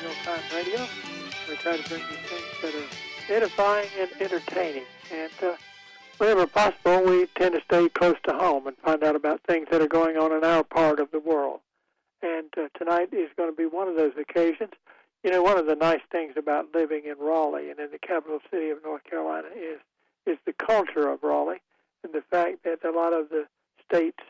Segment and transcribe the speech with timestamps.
[0.00, 0.86] Hilltime Radio.
[1.48, 4.84] We try to bring you things that are edifying and entertaining.
[5.12, 5.56] And uh,
[6.18, 9.80] whenever possible, we tend to stay close to home and find out about things that
[9.80, 11.60] are going on in our part of the world.
[12.22, 14.72] And uh, tonight is going to be one of those occasions.
[15.24, 18.38] You know, one of the nice things about living in Raleigh and in the capital
[18.50, 19.80] city of North Carolina is
[20.26, 21.62] is the culture of Raleigh
[22.04, 23.46] and the fact that a lot of the
[23.84, 24.22] state's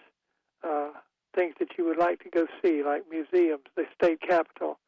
[0.63, 0.91] uh,
[1.35, 4.79] things that you would like to go see, like museums, the state capitol,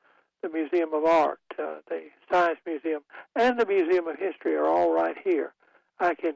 [0.42, 3.02] the Museum of Art, uh, the Science Museum,
[3.36, 5.52] and the Museum of History are all right here.
[5.98, 6.34] I can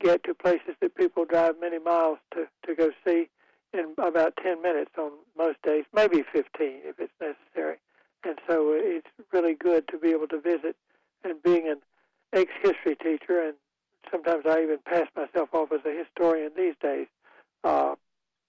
[0.00, 3.28] get to places that people drive many miles to, to go see
[3.72, 7.76] in about 10 minutes on most days, maybe 15 if it's necessary.
[8.24, 10.76] And so it's really good to be able to visit.
[11.24, 11.80] And being an
[12.32, 13.54] ex history teacher, and
[14.10, 17.06] sometimes I even pass myself off as a historian these days,
[17.62, 17.94] uh,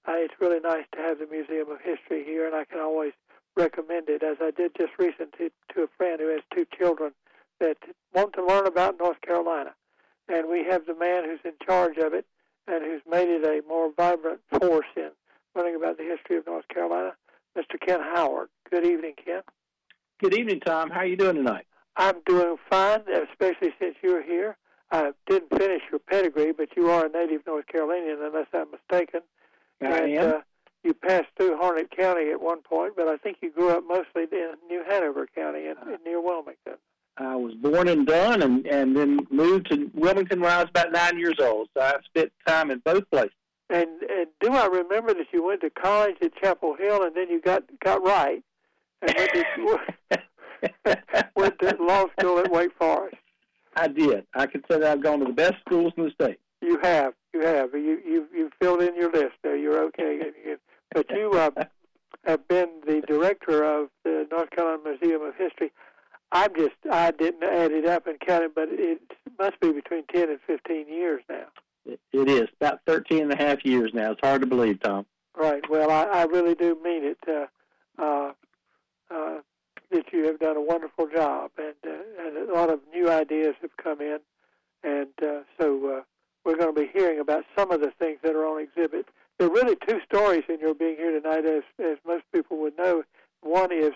[0.07, 3.13] it's really nice to have the Museum of History here, and I can always
[3.55, 7.13] recommend it, as I did just recently to a friend who has two children
[7.59, 7.77] that
[8.13, 9.73] want to learn about North Carolina.
[10.27, 12.25] And we have the man who's in charge of it
[12.67, 15.11] and who's made it a more vibrant force in
[15.55, 17.13] learning about the history of North Carolina,
[17.57, 17.79] Mr.
[17.79, 18.49] Ken Howard.
[18.69, 19.41] Good evening, Ken.
[20.19, 20.89] Good evening, Tom.
[20.89, 21.65] How are you doing tonight?
[21.95, 24.57] I'm doing fine, especially since you're here.
[24.91, 29.21] I didn't finish your pedigree, but you are a native North Carolinian, unless I'm mistaken.
[29.81, 30.27] I and, am.
[30.27, 30.39] Uh,
[30.85, 34.23] you passed through Harnett County at one point, but I think you grew up mostly
[34.31, 36.75] in New Hanover County in, in near Wilmington.
[37.17, 40.91] I was born and Dunn, and and then moved to Wilmington when I was about
[40.91, 41.69] nine years old.
[41.73, 43.31] So I spent time in both places.
[43.69, 47.29] And, and do I remember that you went to college at Chapel Hill, and then
[47.29, 48.43] you got got right,
[49.01, 49.31] and went
[50.13, 50.97] to,
[51.35, 53.15] went to law school at Wake Forest?
[53.77, 54.25] I did.
[54.35, 56.39] I can say that I've gone to the best schools in the state.
[56.61, 57.73] You have, you have.
[57.73, 59.55] You you you filled in your list there.
[59.55, 60.19] You're okay.
[60.95, 61.51] But you uh,
[62.23, 65.71] have been the director of the North Carolina Museum of History.
[66.31, 69.01] I'm just I didn't add it up and count it, but it
[69.37, 71.45] must be between ten and fifteen years now.
[71.85, 74.13] It, is about thirteen and a half years now.
[74.13, 75.05] It's hard to believe, Tom.
[75.37, 75.69] Right.
[75.69, 77.17] Well, I, I really do mean it.
[77.27, 78.31] Uh, uh,
[79.13, 79.39] uh,
[79.91, 83.55] that you have done a wonderful job, and uh, and a lot of new ideas
[83.61, 84.19] have come in,
[84.83, 86.01] and uh, so uh,
[86.45, 89.05] we're going to be hearing about some of the things that are on exhibit.
[89.37, 92.77] There are really two stories in your being here tonight, as as most people would
[92.77, 93.03] know.
[93.41, 93.91] One is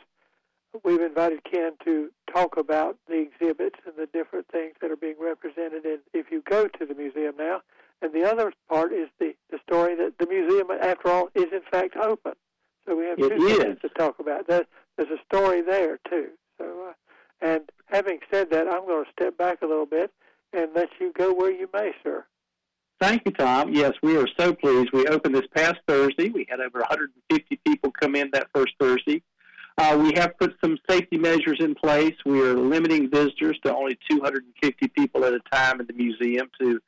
[0.83, 5.15] we've invited Ken to talk about the exhibits and the different things that are being
[5.19, 5.85] represented.
[5.85, 7.61] And if you go to the museum now,
[8.01, 11.61] and the other part is the the story that the museum, after all, is in
[11.71, 12.33] fact open.
[12.85, 14.47] So we have two it things to talk about.
[14.47, 14.65] There,
[14.97, 16.29] there's a story there too.
[16.57, 16.93] So, uh,
[17.41, 20.11] and having said that, I'm going to step back a little bit
[20.53, 22.25] and let you go where you may, sir.
[22.99, 23.73] Thank you, Tom.
[23.73, 24.89] Yes, we are so pleased.
[24.91, 26.29] We opened this past Thursday.
[26.29, 29.23] We had over 150 people come in that first Thursday.
[29.77, 32.13] Uh, we have put some safety measures in place.
[32.25, 36.81] We are limiting visitors to only 250 people at a time in the museum to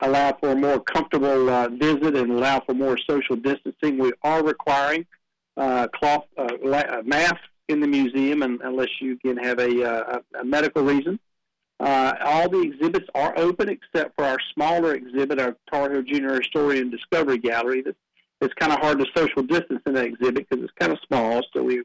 [0.00, 3.98] allow for a more comfortable uh, visit and allow for more social distancing.
[3.98, 5.04] We are requiring
[5.58, 10.20] uh, cloth uh, la- masks in the museum, and, unless you can have a, uh,
[10.40, 11.18] a medical reason.
[11.80, 16.40] Uh, all the exhibits are open except for our smaller exhibit, our Tar Heel Junior
[16.40, 17.82] Historian Discovery Gallery.
[17.82, 17.96] That
[18.40, 21.42] it's kind of hard to social distance in that exhibit because it's kind of small,
[21.52, 21.84] so we've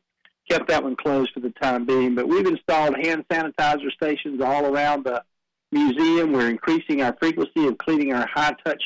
[0.50, 2.16] kept that one closed for the time being.
[2.16, 5.24] But we've installed hand sanitizer stations all around the
[5.72, 6.32] museum.
[6.32, 8.84] We're increasing our frequency of cleaning our high-touch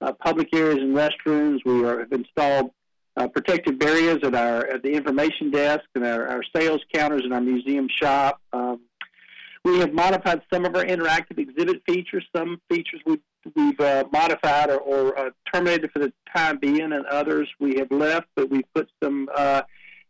[0.00, 1.58] uh, public areas and restrooms.
[1.64, 2.70] We are, have installed
[3.16, 7.32] uh, protective barriers at our at the information desk and our, our sales counters in
[7.32, 8.40] our museum shop.
[8.52, 8.80] Um,
[9.64, 12.24] we have modified some of our interactive exhibit features.
[12.34, 13.20] Some features we've,
[13.54, 17.90] we've uh, modified or, or uh, terminated for the time being, and others we have
[17.90, 19.62] left, but we've put some uh,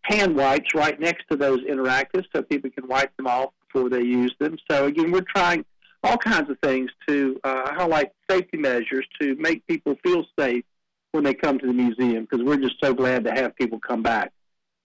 [0.03, 4.03] hand wipes right next to those interactives so people can wipe them off before they
[4.03, 4.57] use them.
[4.71, 5.65] So, again, we're trying
[6.03, 10.65] all kinds of things to uh, highlight safety measures to make people feel safe
[11.13, 14.03] when they come to the museum because we're just so glad to have people come
[14.03, 14.33] back.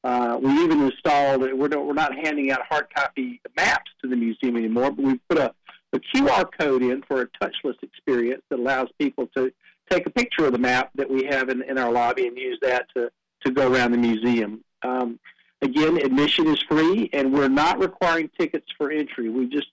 [0.05, 4.55] Uh, we even installed, we're, we're not handing out hard copy maps to the museum
[4.55, 5.51] anymore, but we put a,
[5.93, 9.51] a QR code in for a touchless experience that allows people to
[9.89, 12.59] take a picture of the map that we have in, in our lobby and use
[12.61, 13.09] that to,
[13.43, 14.63] to go around the museum.
[14.83, 15.19] Um,
[15.63, 19.29] again, admission is free, and we're not requiring tickets for entry.
[19.29, 19.69] We just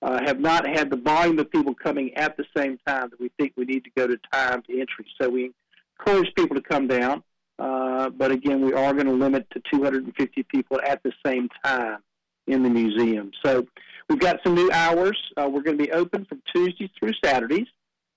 [0.00, 3.32] uh, have not had the volume of people coming at the same time that we
[3.36, 5.06] think we need to go to time to entry.
[5.20, 5.50] So we
[5.98, 7.24] encourage people to come down.
[7.58, 11.98] Uh, but again, we are going to limit to 250 people at the same time
[12.46, 13.30] in the museum.
[13.44, 13.66] So
[14.08, 15.18] we've got some new hours.
[15.36, 17.66] Uh, we're going to be open from Tuesdays through Saturdays.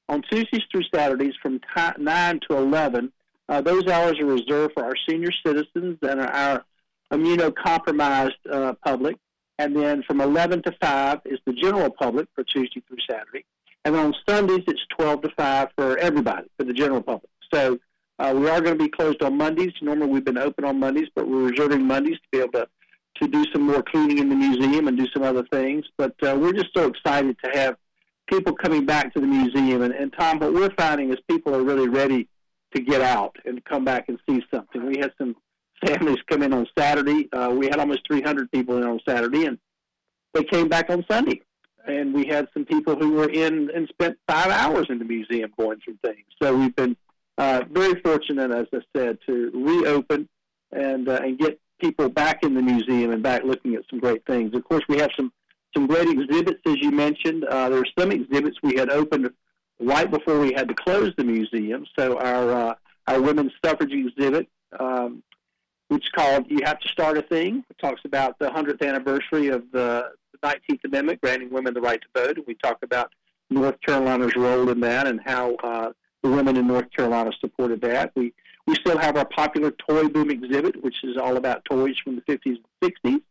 [0.07, 3.11] On Tuesdays through Saturdays from t- 9 to 11,
[3.49, 6.63] uh, those hours are reserved for our senior citizens and our
[7.11, 9.17] immunocompromised uh, public.
[9.57, 13.45] And then from 11 to 5 is the general public for Tuesday through Saturday.
[13.85, 17.29] And on Sundays, it's 12 to 5 for everybody, for the general public.
[17.53, 17.79] So
[18.19, 19.73] uh, we are going to be closed on Mondays.
[19.81, 22.67] Normally we've been open on Mondays, but we're reserving Mondays to be able to,
[23.21, 25.85] to do some more cleaning in the museum and do some other things.
[25.97, 27.75] But uh, we're just so excited to have
[28.27, 29.81] people coming back to the museum.
[29.81, 32.27] And, and Tom, what we're finding is people are really ready
[32.73, 34.85] to get out and come back and see something.
[34.85, 35.35] We had some
[35.85, 37.29] families come in on Saturday.
[37.31, 39.57] Uh, we had almost 300 people in on Saturday, and
[40.33, 41.41] they came back on Sunday.
[41.87, 45.51] And we had some people who were in and spent five hours in the museum
[45.57, 46.25] going through things.
[46.41, 46.97] So we've been
[47.37, 50.29] uh, very fortunate, as I said, to reopen
[50.71, 54.25] and uh, and get people back in the museum and back looking at some great
[54.25, 54.55] things.
[54.55, 55.31] Of course, we have some
[55.75, 57.43] some great exhibits, as you mentioned.
[57.45, 59.29] Uh, there are some exhibits we had opened
[59.79, 61.85] right before we had to close the museum.
[61.97, 62.73] So our uh,
[63.07, 64.47] our women's suffrage exhibit,
[64.79, 65.21] um,
[65.89, 69.49] which is called "You Have to Start a Thing," it talks about the 100th anniversary
[69.49, 70.11] of the
[70.43, 72.37] 19th Amendment granting women the right to vote.
[72.37, 73.11] And we talk about
[73.49, 75.91] North Carolina's role in that and how uh,
[76.25, 78.11] the women in North Carolina supported that.
[78.15, 78.33] We
[78.67, 82.21] we still have our popular toy boom exhibit, which is all about toys from the
[82.23, 83.21] 50s and 60s,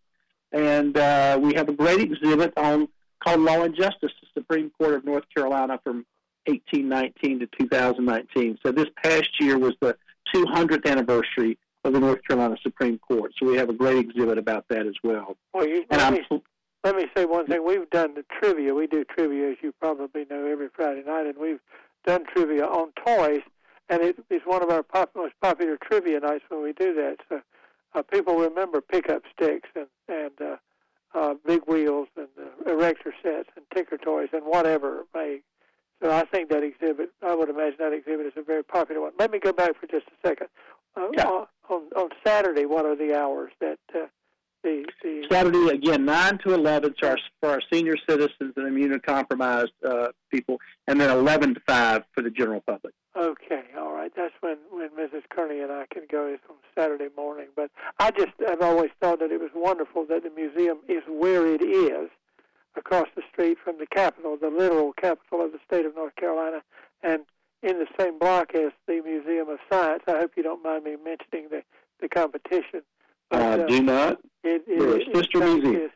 [0.52, 2.88] and uh, we have a great exhibit on
[3.22, 6.06] called Law and Justice, the Supreme Court of North Carolina from
[6.46, 8.58] 1819 to 2019.
[8.64, 9.96] So this past year was the
[10.32, 13.32] 200th anniversary of the North Carolina Supreme Court.
[13.38, 15.36] So we have a great exhibit about that as well.
[15.52, 16.42] Well, you, and let, me,
[16.84, 17.64] let me say one thing.
[17.64, 18.72] We've done the trivia.
[18.74, 21.60] We do trivia, as you probably know, every Friday night, and we've
[22.04, 23.42] done trivia on toys,
[23.88, 27.16] and it is one of our pop, most popular trivia nights when we do that.
[27.28, 27.40] So
[27.94, 30.56] uh, people remember pickup sticks and and uh,
[31.14, 35.40] uh, big wheels and uh, erector sets and tinker toys and whatever may
[36.02, 39.12] so I think that exhibit, I would imagine that exhibit is a very popular one.
[39.18, 40.48] Let me go back for just a second.
[40.96, 41.26] Uh, Yeah.
[41.26, 44.06] on, on on Saturday, what are the hours that uh,
[44.64, 50.08] the Saturday again, nine to eleven for our, for our senior citizens and immunocompromised uh,
[50.30, 50.58] people,
[50.88, 52.94] and then eleven to five for the general public.
[53.16, 54.10] Okay, all right.
[54.16, 55.22] That's when when Mrs.
[55.30, 57.46] Kearney and I can go is on Saturday morning.
[57.54, 61.46] But I just have always thought that it was wonderful that the museum is where
[61.46, 62.10] it is,
[62.76, 66.62] across the street from the capital, the literal capital of the state of North Carolina,
[67.02, 67.20] and
[67.62, 70.02] in the same block as the Museum of Science.
[70.06, 71.62] I hope you don't mind me mentioning the
[72.00, 72.82] the competition.
[73.30, 74.20] But, Uh, uh, do not.
[74.42, 75.76] it, it, it, sister museum.
[75.76, 75.90] is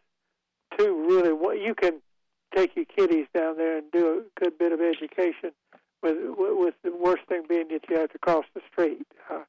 [0.77, 2.01] two really well, you can
[2.55, 5.53] take your kiddies down there and do a good bit of education
[6.03, 9.41] with with the worst thing being that you have to cross the street uh,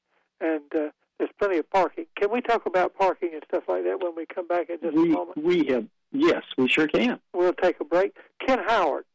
[0.42, 4.02] and uh, there's plenty of parking can we talk about parking and stuff like that
[4.04, 7.20] when we come back in just a moment we have yes, we sure can.
[7.34, 8.16] we'll take a break
[8.46, 9.06] ken howard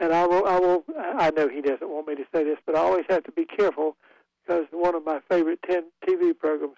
[0.00, 2.76] and i will i will i know he doesn't want me to say this but
[2.76, 3.96] i always have to be careful
[4.44, 6.74] because one of my favorite 10 tv programs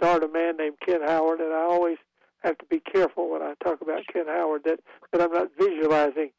[0.00, 1.98] starred a man named ken howard and i always
[2.42, 4.80] have to be careful when I talk about Ken Howard that,
[5.12, 6.30] that I'm not visualizing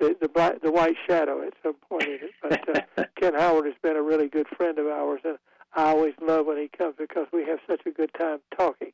[0.00, 2.30] the the, black, the white shadow at some point in it.
[2.42, 5.38] But uh, Ken Howard has been a really good friend of ours, and
[5.74, 8.92] I always love when he comes because we have such a good time talking.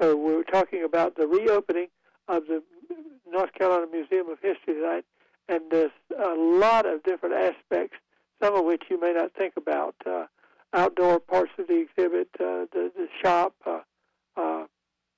[0.00, 1.88] So we're talking about the reopening
[2.28, 2.62] of the
[3.30, 5.04] North Carolina Museum of History tonight,
[5.48, 7.96] and there's a lot of different aspects,
[8.42, 9.94] some of which you may not think about.
[10.04, 10.24] Uh,
[10.72, 13.54] outdoor parts of the exhibit, uh, the the shop.
[13.66, 13.80] Uh,
[14.36, 14.64] uh,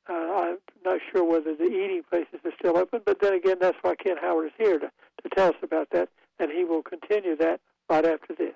[0.09, 3.77] uh, I'm not sure whether the eating places are still open, but then again, that's
[3.83, 6.09] why Ken Howard is here to, to tell us about that,
[6.41, 8.55] and he will continue that right after this.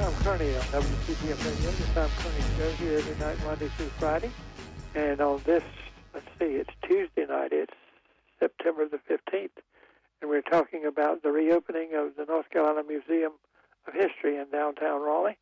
[0.00, 4.30] Tom Kearney on WCPM Radio, the Tom Kearney Show here every night, Monday through Friday.
[4.94, 5.62] And on this,
[6.14, 7.74] let's see, it's Tuesday night, it's
[8.38, 9.50] September the 15th,
[10.20, 13.32] and we're talking about the reopening of the North Carolina Museum
[13.86, 15.38] of History in downtown Raleigh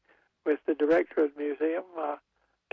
[0.47, 2.17] with the director of the museum, uh,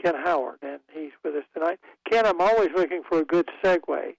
[0.02, 1.80] Ken Howard, and he's with us tonight.
[2.10, 4.16] Ken, I'm always looking for a good segue,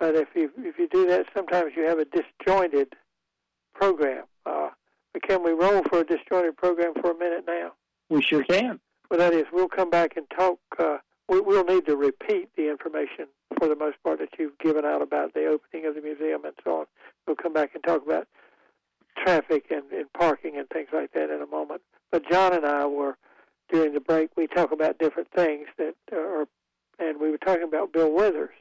[0.00, 2.94] but if you if you do that, sometimes you have a disjointed
[3.74, 4.24] program.
[4.44, 4.70] Uh,
[5.12, 7.72] but can we roll for a disjointed program for a minute now?
[8.10, 8.80] We sure can.
[9.10, 10.58] Well, that is, we'll come back and talk.
[10.78, 10.98] Uh,
[11.28, 13.26] we, we'll need to repeat the information
[13.58, 16.54] for the most part that you've given out about the opening of the museum and
[16.64, 16.86] so on.
[17.26, 18.26] We'll come back and talk about
[19.16, 21.82] traffic and, and parking and things like that in a moment.
[22.10, 23.16] But John and I were
[23.70, 24.30] during the break.
[24.36, 26.46] We talk about different things that are,
[26.98, 28.54] and we were talking about Bill Withers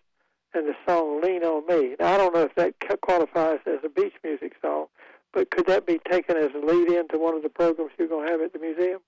[0.54, 3.90] and the song "Lean on Me." Now, I don't know if that qualifies as a
[3.90, 4.88] beach music song,
[5.34, 8.08] but could that be taken as a lead in to one of the programs you're
[8.08, 9.02] going to have at the museum?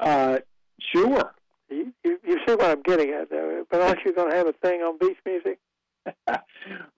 [0.00, 0.38] Uh,
[0.80, 1.34] sure.
[1.72, 3.64] You, you, see what I'm getting at, though.
[3.70, 5.58] But aren't you going to have a thing on beach music?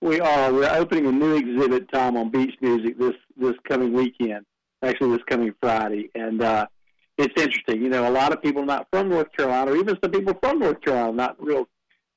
[0.01, 0.53] we are.
[0.53, 4.47] We're opening a new exhibit, Tom, on beach music this this coming weekend.
[4.83, 6.67] Actually, this coming Friday, and uh,
[7.19, 7.83] it's interesting.
[7.83, 10.59] You know, a lot of people not from North Carolina, or even some people from
[10.59, 11.69] North Carolina, not real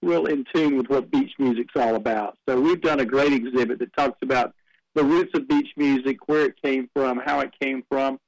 [0.01, 2.37] real in tune with what beach music's all about.
[2.47, 4.53] So we've done a great exhibit that talks about
[4.95, 8.19] the roots of beach music, where it came from, how it came from,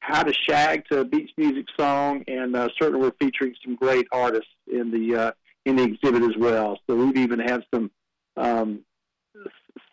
[0.00, 4.06] how to shag to a beach music song, and uh, certainly we're featuring some great
[4.12, 5.32] artists in the uh,
[5.64, 6.78] in the exhibit as well.
[6.88, 7.90] So we've even had some
[8.36, 8.80] um,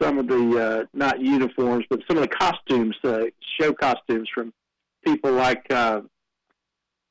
[0.02, 3.26] some of the uh, not uniforms, but some of the costumes, uh,
[3.60, 4.54] show costumes from
[5.04, 6.02] people like uh,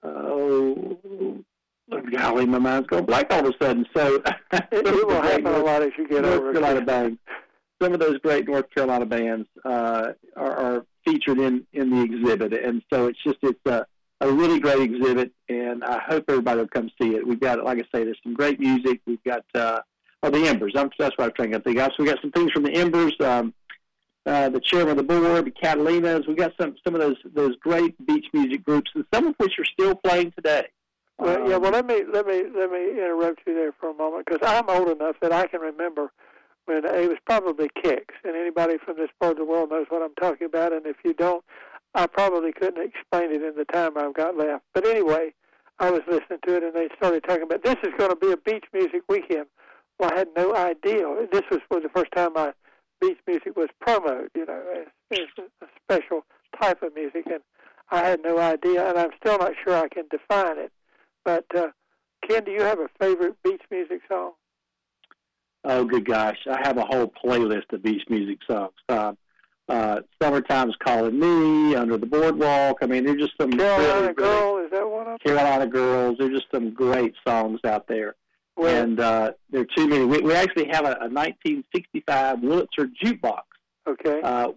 [0.02, 1.44] oh
[2.12, 3.86] golly, my mind's going blank all of a sudden.
[3.96, 4.22] So
[4.52, 6.86] it, will happen a lot as you get North over Carolina it.
[6.86, 7.18] bands.
[7.82, 12.52] Some of those great North Carolina bands uh, are, are featured in in the exhibit,
[12.52, 13.87] and so it's just it's a
[14.20, 17.26] a really great exhibit, and I hope everybody will come see it.
[17.26, 19.00] We've got, like I say, there's some great music.
[19.06, 19.80] We've got uh,
[20.23, 20.73] oh the Embers.
[20.76, 21.90] I'm, that's what I'm trying to think of.
[21.96, 23.14] So we got some things from the Embers.
[23.20, 23.54] Um,
[24.26, 26.26] uh, the chairman of the board, the Catalinas.
[26.26, 29.52] We got some some of those those great beach music groups, and some of which
[29.58, 30.68] are still playing today.
[31.18, 31.56] Well, yeah.
[31.58, 34.68] Well, let me let me let me interrupt you there for a moment because I'm
[34.68, 36.11] old enough that I can remember
[36.66, 40.02] when it was probably Kicks, and anybody from this part of the world knows what
[40.02, 40.73] I'm talking about.
[40.73, 41.44] And if you don't,
[41.94, 44.64] I probably couldn't explain it in the time I've got left.
[44.73, 45.33] But anyway,
[45.78, 48.33] I was listening to it, and they started talking about this is going to be
[48.33, 49.47] a beach music weekend.
[49.99, 51.04] Well, I had no idea.
[51.30, 52.52] This was for the first time I
[53.00, 56.25] beach music was promoted, you know, as, as a special
[56.61, 57.40] type of music, and
[57.90, 60.73] I had no idea, and I'm still not sure I can define it.
[61.25, 61.68] But uh,
[62.28, 64.33] Ken, do you have a favorite beach music song?
[65.64, 68.75] Oh, good gosh, I have a whole playlist of beach music songs.
[68.88, 69.12] Uh,
[69.68, 74.59] uh, "Summertime's Calling Me," "Under the Boardwalk." I mean, there's just some Carolina really, Girl.
[74.59, 75.18] Is that one of them?
[75.25, 76.16] Carolina Girls.
[76.18, 78.14] There's just some great songs out there.
[78.56, 80.04] Well, and uh, there are too many.
[80.04, 83.42] We, we actually have a, a 1965 Wurlitzer jukebox
[83.87, 84.21] okay.
[84.23, 84.49] uh,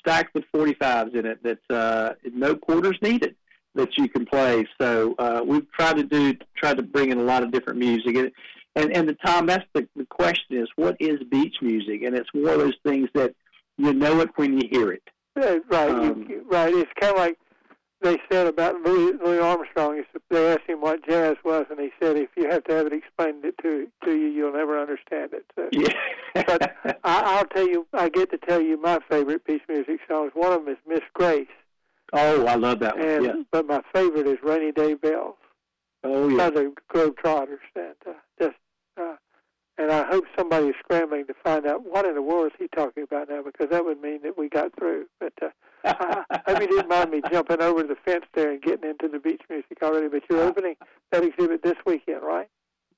[0.00, 3.34] stacked with 45s in it that uh, no quarters needed
[3.74, 4.66] that you can play.
[4.80, 8.16] So uh, we've tried to do tried to bring in a lot of different music.
[8.16, 8.32] And
[8.76, 12.02] and, and the Tom, that's the, the question is what is beach music?
[12.02, 13.34] And it's one of those things that
[13.76, 15.02] you know it when you hear it.
[15.36, 16.74] Yeah, right, Um, you, right.
[16.74, 17.38] It's kind of like
[18.00, 20.02] they said about Louis, Louis Armstrong.
[20.30, 22.92] They asked him what jazz was, and he said, "If you have to have it
[22.92, 25.92] explained it to to you, you'll never understand it." So, Yeah.
[26.34, 30.32] But I, I'll tell you, I get to tell you my favorite beach music songs.
[30.34, 31.48] One of them is Miss Grace,
[32.12, 33.08] oh, I love that one.
[33.08, 33.32] and yeah.
[33.50, 35.36] but my favorite is Rainy Day Bells
[36.04, 36.36] Oh, yeah.
[36.36, 37.58] by the Globetrotters.
[37.74, 38.56] And uh, just
[39.00, 39.16] uh,
[39.78, 42.66] and I hope somebody is scrambling to find out what in the world is he
[42.68, 45.06] talking about now, because that would mean that we got through.
[45.20, 45.50] But uh,
[45.84, 49.20] I hope you didn't mind me jumping over the fence there and getting into the
[49.20, 50.08] beach music already.
[50.08, 50.74] But you're opening
[51.12, 52.48] that exhibit this weekend, right?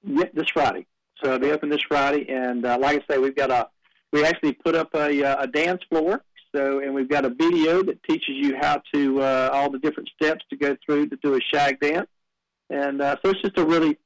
[0.03, 0.87] Yeah, this Friday.
[1.23, 3.69] So it'll be open this Friday, and uh, like I say, we've got a
[4.13, 6.23] we actually put up a, uh, a dance floor.
[6.55, 10.09] So and we've got a video that teaches you how to uh, all the different
[10.21, 12.09] steps to go through to do a shag dance,
[12.71, 13.99] and uh, so it's just a really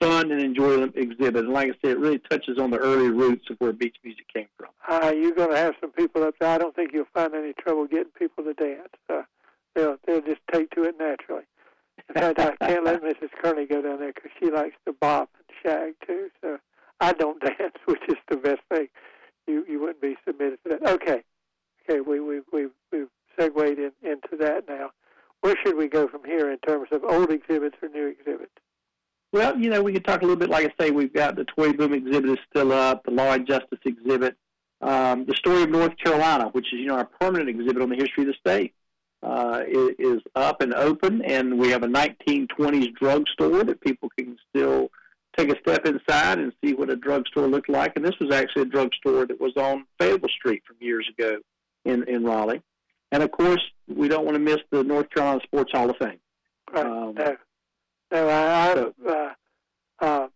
[0.00, 1.44] fun and enjoyable exhibit.
[1.44, 4.26] And like I said, it really touches on the early roots of where beach music
[4.32, 4.70] came from.
[4.88, 6.50] Uh, you're going to have some people up there.
[6.50, 8.88] I don't think you'll find any trouble getting people to dance.
[9.08, 9.22] Uh,
[9.74, 11.44] they'll they'll just take to it naturally.
[12.08, 13.30] In fact, I can't let Mrs.
[13.42, 16.28] Kearney go down there because she likes to bop and shag too.
[16.40, 16.58] So
[17.00, 18.88] I don't dance, which is the best thing.
[19.46, 20.90] You you wouldn't be submitted to that.
[20.90, 21.22] Okay,
[21.88, 22.00] okay.
[22.00, 24.90] We we we we've segued in, into that now.
[25.42, 28.52] Where should we go from here in terms of old exhibits or new exhibits?
[29.32, 30.50] Well, you know, we could talk a little bit.
[30.50, 33.46] Like I say, we've got the Toy Boom exhibit is still up, the Law and
[33.46, 34.36] Justice exhibit,
[34.80, 37.96] um, the Story of North Carolina, which is you know our permanent exhibit on the
[37.96, 38.72] history of the state,
[39.24, 44.36] uh, is, is up and open, and we have a 1920s drugstore that people can
[44.50, 44.90] still
[45.36, 47.94] take a step inside and see what a drugstore looked like.
[47.96, 51.38] And this was actually a drugstore that was on Fayetteville Street from years ago
[51.84, 52.62] in in Raleigh.
[53.12, 56.18] And of course, we don't want to miss the North Carolina Sports Hall of Fame.
[56.72, 56.84] Right.
[56.86, 57.36] Um, no,
[58.10, 58.28] no.
[58.28, 60.28] I, I so- uh, uh,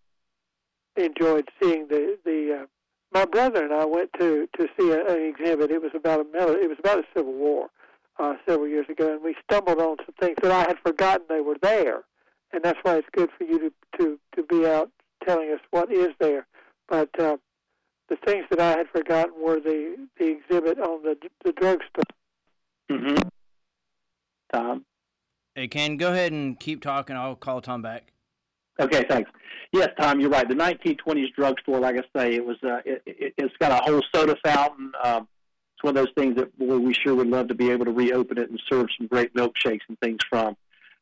[0.97, 2.61] enjoyed seeing the the.
[2.62, 2.66] Uh,
[3.12, 5.71] my brother and I went to to see a, an exhibit.
[5.71, 7.71] It was about a mil- It was about the Civil War
[8.18, 11.40] uh, several years ago, and we stumbled on some things that I had forgotten they
[11.40, 12.04] were there,
[12.52, 14.90] and that's why it's good for you to to to be out
[15.26, 16.47] telling us what is there.
[16.88, 17.38] But uh,
[18.11, 22.04] the things that I had forgotten were the the exhibit on the the drugstore.
[22.90, 23.28] Mm-hmm.
[24.52, 24.85] Tom.
[25.55, 27.16] Hey, Ken, go ahead and keep talking.
[27.16, 28.12] I'll call Tom back.
[28.78, 29.31] Okay, thanks.
[29.73, 30.49] Yes, Tom, you're right.
[30.49, 32.57] The 1920s drugstore, like I say, it was.
[32.62, 34.93] Uh, it, it, it's got a whole soda fountain.
[35.02, 35.28] Um,
[35.75, 37.93] it's one of those things that boy, we sure would love to be able to
[37.93, 40.57] reopen it and serve some great milkshakes and things from.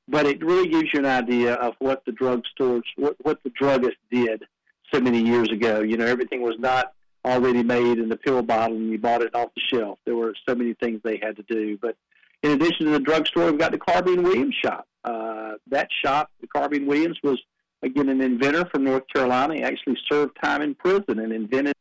[0.08, 3.96] But it really gives you an idea of what the drugstores, what what the druggist
[4.10, 4.44] did
[4.92, 5.80] so many years ago.
[5.80, 6.92] You know, everything was not
[7.24, 9.98] already made in the pill bottle and you bought it off the shelf.
[10.04, 11.78] There were so many things they had to do.
[11.80, 11.96] But
[12.42, 14.86] in addition to the drugstore, we've got the Carbine Williams shop.
[15.04, 17.40] Uh, that shop, the Carbine Williams, was
[17.82, 19.54] again an inventor from North Carolina.
[19.54, 21.74] He actually served time in prison and invented.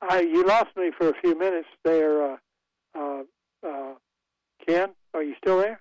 [0.00, 2.36] I, you lost me for a few minutes there, uh,
[2.98, 3.22] uh,
[3.66, 3.94] uh,
[4.66, 4.90] Ken.
[5.14, 5.80] Are you still there?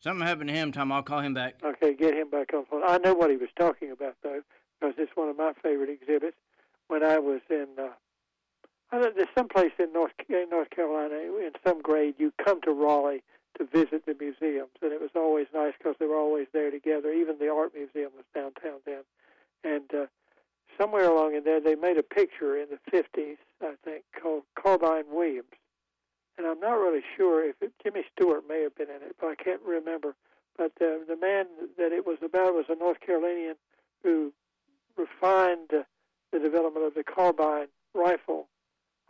[0.00, 0.92] Something happened to him, Tom.
[0.92, 1.56] I'll call him back.
[1.64, 2.82] Okay, get him back on phone.
[2.86, 4.42] I know what he was talking about though,
[4.78, 6.36] because it's one of my favorite exhibits.
[6.88, 7.88] When I was in, uh,
[8.90, 12.60] I don't, there's some place in North in North Carolina in some grade you come
[12.62, 13.22] to Raleigh
[13.58, 17.12] to visit the museums, and it was always nice because they were always there together.
[17.12, 19.02] Even the art museum was downtown then,
[19.64, 20.06] and uh,
[20.80, 25.10] somewhere along in there they made a picture in the 50s, I think, called Carbine
[25.10, 25.48] Williams,
[26.38, 29.26] and I'm not really sure if it, Jimmy Stewart may have been in it, but
[29.26, 30.14] I can't remember.
[30.56, 33.56] But uh, the man that it was about was a North Carolinian
[34.02, 34.32] who
[34.96, 35.82] refined uh,
[36.32, 38.48] the development of the carbine rifle.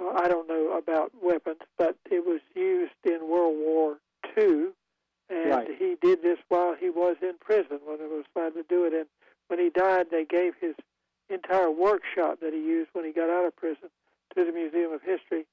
[0.01, 3.99] Uh, I don't know about weapons, but it was used in World War
[4.37, 4.69] II,
[5.31, 5.69] and Right.
[5.79, 8.93] he did this while he was in prison when it was allowed to do it.
[8.95, 9.07] And
[9.49, 10.75] when he died, they gave his
[11.29, 13.91] entire workshop that he used when he got out of prison
[14.37, 15.45] to the Museum of History,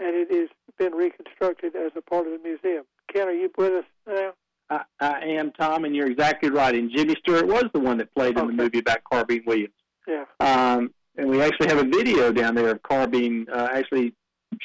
[0.00, 0.48] and it has
[0.78, 2.84] been reconstructed as a part of the museum.
[3.12, 4.32] Ken, are you with us now?
[4.70, 6.74] I, I am Tom, and you're exactly right.
[6.74, 9.74] And Jimmy Stewart was the one that played in the movie about Carbine Williams.
[10.06, 10.24] Yeah.
[10.38, 14.14] Um, and we actually have a video down there of Carbine uh, actually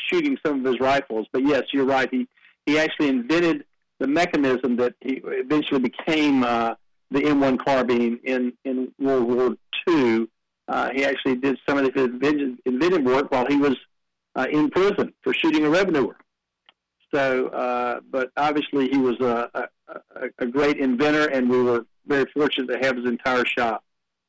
[0.09, 1.27] shooting some of his rifles.
[1.31, 2.09] But yes, you're right.
[2.11, 2.27] He
[2.65, 3.65] he actually invented
[3.99, 6.75] the mechanism that he eventually became uh,
[7.11, 9.55] the M1 carbine in in World War
[9.87, 10.27] II.
[10.67, 12.05] Uh, he actually did some of his
[12.65, 13.77] invented, work while he was
[14.35, 16.17] uh, in prison for shooting a revenuer.
[17.13, 19.69] So, uh, but obviously he was a, a-
[20.39, 23.83] a great inventor, and we were very fortunate to have his entire shop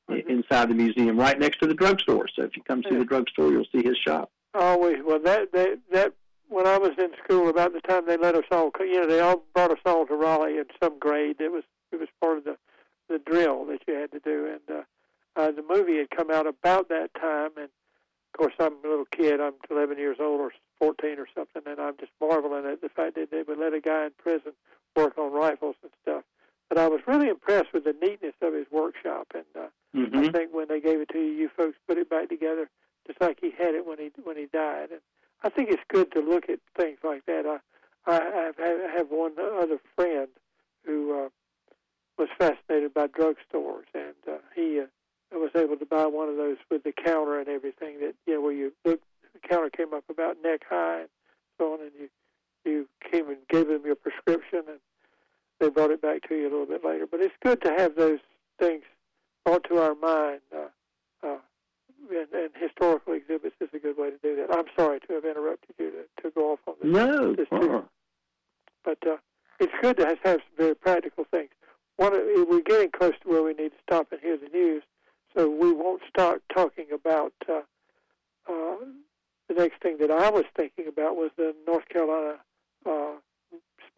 [0.08, 0.26] Mhm.
[0.28, 2.28] inside the museum, right next to the drugstore.
[2.28, 2.98] So if you come see Yeah.
[2.98, 4.30] the drugstore, you'll see his shop.
[4.54, 5.02] Always.
[5.02, 6.12] Well, that that that
[6.48, 9.20] when I was in school, about the time they let us all, you know, they
[9.20, 11.40] all brought us all to Raleigh in some grade.
[11.40, 12.56] It was it was part of the
[13.08, 14.82] the drill that you had to do, and uh,
[15.36, 17.50] uh, the movie had come out about that time.
[17.56, 19.40] And of course, I'm a little kid.
[19.40, 23.14] I'm 11 years old or 14 or something, and I'm just marveling at the fact
[23.14, 24.52] that they would let a guy in prison
[24.96, 26.24] work on rifles and stuff.
[26.68, 30.18] But I was really impressed with the neatness of his workshop, and uh, Mm-hmm.
[30.18, 32.68] I think when they gave it to you, you folks put it back together
[33.06, 34.90] just like he had it when he when he died.
[34.90, 35.00] And
[35.42, 37.46] I think it's good to look at things like that.
[38.06, 40.28] I I I have one other friend
[40.84, 41.28] who uh,
[42.18, 46.58] was fascinated by drugstores, and uh, he uh, was able to buy one of those
[46.70, 48.00] with the counter and everything.
[48.00, 49.00] That you know where you look,
[49.32, 51.08] the counter came up about neck high and
[51.58, 52.08] so on, and you
[52.64, 54.80] you came and gave them your prescription, and
[55.60, 57.06] they brought it back to you a little bit later.
[57.10, 58.18] But it's good to have those
[58.58, 58.82] things
[59.44, 60.40] brought to our mind.
[60.54, 61.38] Uh, uh,
[62.10, 64.56] and, and historical exhibits is a good way to do that.
[64.56, 67.34] I'm sorry to have interrupted you to, to go off on this, No.
[67.34, 67.82] this uh-uh.
[68.84, 69.16] but uh,
[69.58, 71.50] it's good to have, some very practical things.
[71.96, 74.82] One, we're getting close to where we need to stop and hear the news,
[75.34, 77.32] so we won't start talking about.
[77.48, 77.62] Uh,
[78.48, 78.76] uh,
[79.48, 82.36] the next thing that I was thinking about was the North Carolina
[82.84, 83.12] uh,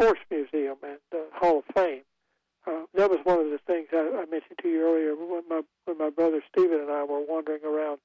[0.01, 2.03] Sports Museum and uh, Hall of Fame.
[2.67, 5.63] Uh, that was one of the things I, I mentioned to you earlier when my
[5.87, 7.99] when my brother Stephen and I were wandering around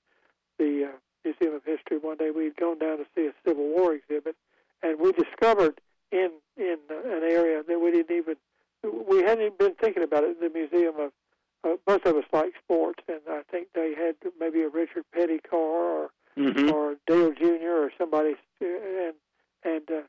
[0.58, 2.32] the uh, Museum of History one day.
[2.32, 4.36] We'd gone down to see a Civil War exhibit,
[4.82, 8.36] and we discovered in in uh, an area that we didn't even
[9.10, 10.39] we hadn't even been thinking about it.
[10.39, 11.12] The Museum of
[11.65, 15.39] uh, both of us like sports, and I think they had maybe a Richard Petty
[15.39, 16.71] car or Mhm.
[16.73, 17.84] or Dale Jr.
[17.86, 19.13] or somebody, uh, and
[19.63, 20.01] and uh,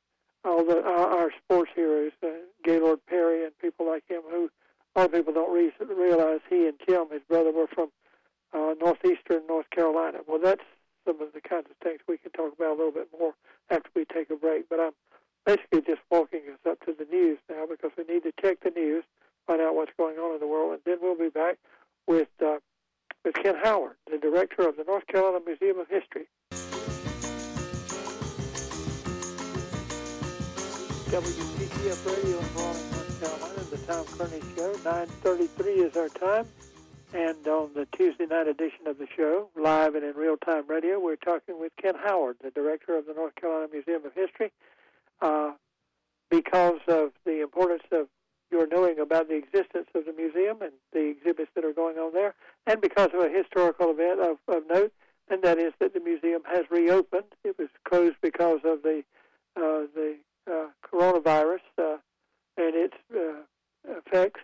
[0.45, 2.29] all the our, sports heroes, uh,
[2.63, 4.51] Gaylord Perry and people like him, who
[4.95, 7.91] a lot of people don't re- realize he and Jim, his brother, were from
[8.53, 10.19] uh, northeastern North Carolina.
[10.27, 10.63] Well, that's
[11.07, 13.35] some of the kinds of things we can talk about a little bit more
[13.71, 14.69] after we take a break.
[14.69, 14.93] But I'm
[15.47, 18.71] basically just walking us up to the news now because we need to check the
[18.71, 19.05] news,
[19.47, 21.59] find out what's going on in the world, and then we'll be back
[22.07, 22.29] with.
[22.45, 22.59] Uh,
[23.25, 26.27] with Ken Howard, the director of the North Carolina Museum of History.
[31.15, 34.75] WPTF Radio in Raleigh, North Carolina, the Tom Kearney Show.
[34.83, 36.45] 9.33 is our time.
[37.13, 41.15] And on the Tuesday night edition of the show, live and in real-time radio, we're
[41.15, 44.51] talking with Ken Howard, the director of the North Carolina Museum of History.
[45.23, 45.53] Uh,
[46.31, 48.09] because of the importance of
[48.51, 52.13] your knowing about the existence of the museum and the exhibits that are going on
[52.13, 52.35] there,
[52.67, 54.93] and because of a historical event of, of note,
[55.31, 57.31] and that is that the museum has reopened.
[57.45, 59.05] It was closed because of the
[59.57, 60.17] uh, the
[60.51, 61.97] uh, coronavirus uh,
[62.57, 63.43] and its uh,
[63.89, 64.41] effects.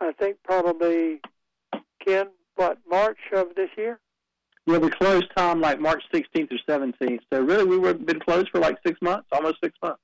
[0.00, 1.20] I think probably
[2.04, 3.98] Ken, what March of this year?
[4.66, 7.20] Yeah, we closed Tom like March 16th or 17th.
[7.32, 10.00] So really, we were been closed for like six months, almost six months.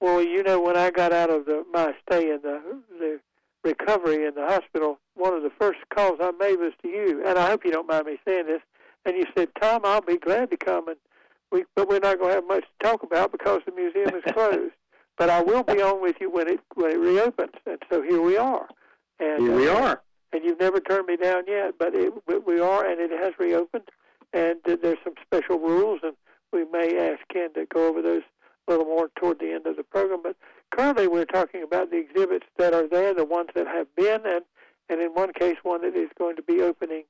[0.00, 2.60] Well, you know, when I got out of the, my stay in the
[2.98, 3.20] the
[3.62, 7.38] recovery in the hospital, one of the first calls I made was to you, and
[7.38, 8.60] I hope you don't mind me saying this.
[9.06, 10.96] And you said, "Tom, I'll be glad to come, and
[11.54, 14.24] we, but we're not going to have much to talk about because the museum is
[14.34, 14.74] closed.
[15.16, 18.20] but I will be on with you when it when it reopens." And so here
[18.20, 18.68] we are.
[19.20, 20.02] And here we uh, are.
[20.32, 22.12] And you've never turned me down yet, but it,
[22.44, 23.88] we are, and it has reopened.
[24.32, 26.14] And uh, there's some special rules, and
[26.52, 28.22] we may ask Ken to go over those
[28.66, 30.20] a little more toward the end of the program.
[30.22, 30.36] But
[30.70, 34.44] currently, we're talking about the exhibits that are there, the ones that have been, and
[34.88, 37.04] and in one case, one that is going to be opening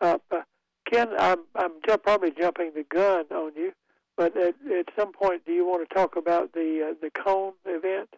[0.00, 0.22] up.
[0.30, 0.42] Uh,
[0.90, 3.72] Ken, I'm I'm ju- probably jumping the gun on you,
[4.16, 7.52] but at, at some point, do you want to talk about the uh, the cone
[7.66, 8.08] event?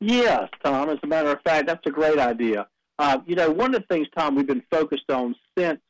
[0.00, 0.88] Yes, Tom.
[0.88, 2.66] As a matter of fact, that's a great idea.
[2.98, 5.80] Uh, you know, one of the things, Tom, we've been focused on since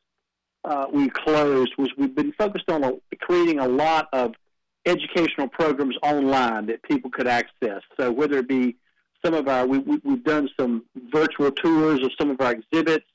[0.63, 2.91] uh, we closed was we've been focused on a,
[3.21, 4.33] creating a lot of
[4.85, 7.81] educational programs online that people could access.
[7.99, 8.77] So whether it be
[9.23, 13.05] some of our, we, we, we've done some virtual tours of some of our exhibits.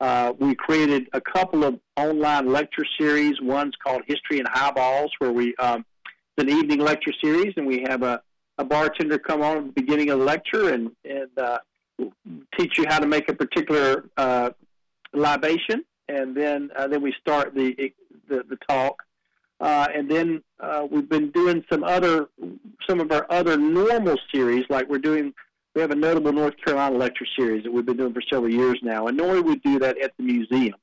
[0.00, 3.34] Uh, we created a couple of online lecture series.
[3.42, 5.84] One's called History and Highballs, where we um,
[6.36, 8.22] it's an evening lecture series, and we have a,
[8.56, 11.58] a bartender come on at the beginning of the lecture and and uh,
[12.58, 14.50] teach you how to make a particular uh,
[15.12, 17.92] libation, and then uh, then we start the
[18.28, 19.02] the, the talk.
[19.60, 22.30] Uh, and then uh, we've been doing some other,
[22.88, 25.34] some of our other normal series, like we're doing.
[25.74, 28.78] We have a notable North Carolina lecture series that we've been doing for several years
[28.82, 30.74] now, and normally we do that at the museum.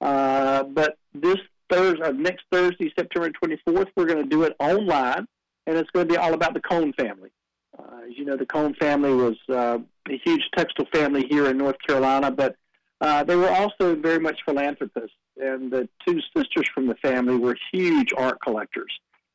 [0.00, 1.38] Uh, but this
[1.68, 5.26] Thursday, uh, next Thursday, September 24th, we're going to do it online,
[5.66, 7.30] and it's going to be all about the Cone family.
[7.78, 11.58] Uh, as you know, the Cone family was uh, a huge textile family here in
[11.58, 12.56] North Carolina, but
[13.00, 17.56] uh, they were also very much philanthropists and the two sisters from the family were
[17.72, 18.92] huge art collectors.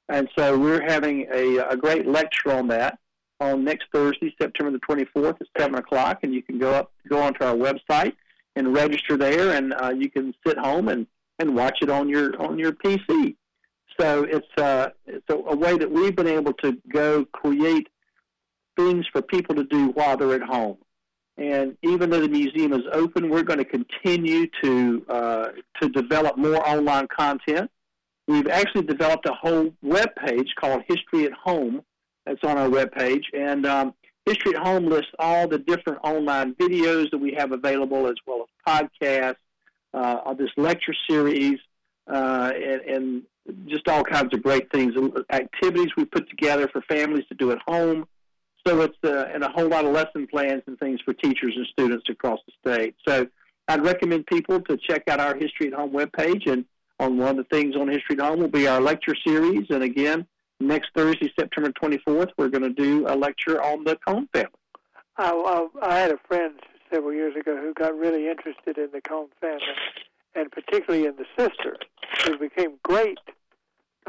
[0.09, 2.99] And so we're having a, a great lecture on that
[3.39, 6.19] on next Thursday, September the 24th at 7 o'clock.
[6.23, 8.13] And you can go up, go onto our website
[8.55, 11.07] and register there, and uh, you can sit home and,
[11.39, 13.35] and watch it on your on your PC.
[13.99, 17.87] So it's uh, it's a, a way that we've been able to go create
[18.77, 20.77] things for people to do while they're at home.
[21.37, 25.47] And even though the museum is open, we're going to continue to uh,
[25.81, 27.69] to develop more online content.
[28.27, 31.81] We've actually developed a whole web page called History at Home.
[32.25, 33.23] That's on our webpage.
[33.33, 33.93] and um,
[34.25, 38.47] History at Home lists all the different online videos that we have available, as well
[38.67, 39.35] as podcasts,
[39.93, 41.59] uh, this lecture series,
[42.11, 43.21] uh, and, and
[43.67, 44.95] just all kinds of great things,
[45.29, 48.07] activities we put together for families to do at home
[48.67, 51.67] so it's uh, and a whole lot of lesson plans and things for teachers and
[51.67, 52.95] students across the state.
[53.07, 53.27] So
[53.67, 56.49] I'd recommend people to check out our History at Home webpage.
[56.51, 56.65] And
[56.99, 59.67] on one of the things on History at Home will be our lecture series.
[59.69, 60.25] And again,
[60.59, 64.49] next Thursday, September 24th, we're going to do a lecture on the Cone family.
[65.17, 66.59] I, I, I had a friend
[66.93, 69.63] several years ago who got really interested in the Cone family,
[70.35, 71.77] and particularly in the sisters,
[72.25, 73.19] who became great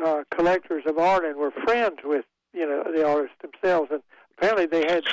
[0.04, 3.90] uh, collectors of art and were friends with you know the artists themselves.
[3.90, 4.02] And
[4.36, 5.04] apparently they had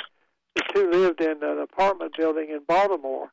[0.54, 3.30] the two lived in an apartment building in Baltimore,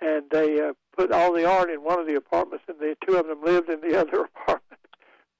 [0.00, 3.16] and they uh, put all the art in one of the apartments, and the two
[3.16, 4.80] of them lived in the other apartment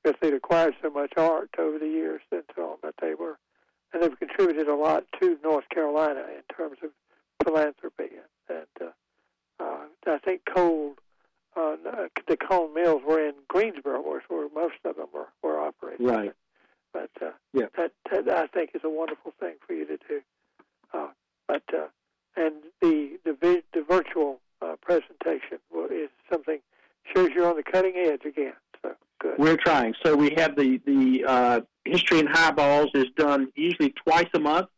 [0.05, 2.77] because they'd acquired so much art over the years and so on.
[2.83, 3.39] But they were,
[3.93, 6.91] and they've contributed a lot to North Carolina in terms of
[7.43, 8.11] philanthropy.
[8.49, 8.89] And, and
[9.61, 10.95] uh, uh, I think coal,
[11.57, 11.77] uh,
[12.29, 16.07] the Cone Mills were in Greensboro, where, where most of them were, were operating.
[16.07, 16.33] Right.
[16.93, 17.67] But uh, yeah.
[17.77, 20.21] that, that I think is a wonderful thing for you to do.
[20.93, 21.09] Uh,
[21.49, 21.87] but uh,
[22.37, 25.59] and the the vi- the virtual uh, presentation
[25.91, 26.61] is something
[27.15, 28.55] shows you're on the cutting edge again.
[29.25, 29.39] Good.
[29.39, 29.95] We're trying.
[30.05, 34.69] So we have the the uh, history and highballs is done usually twice a month